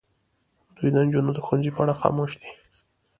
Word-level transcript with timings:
دوی 0.75 0.89
د 0.91 0.95
نجونو 1.05 1.31
د 1.33 1.39
ښوونځي 1.45 1.71
په 1.73 1.79
اړه 1.83 1.99
خاموش 2.01 2.31
دي. 2.41 2.51